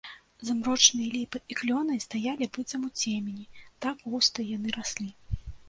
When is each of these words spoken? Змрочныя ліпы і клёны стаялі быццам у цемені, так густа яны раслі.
Змрочныя 0.47 1.09
ліпы 1.15 1.41
і 1.53 1.57
клёны 1.59 1.99
стаялі 2.07 2.49
быццам 2.57 2.89
у 2.89 2.91
цемені, 3.03 3.45
так 3.87 3.95
густа 4.09 4.51
яны 4.57 4.69
раслі. 4.81 5.09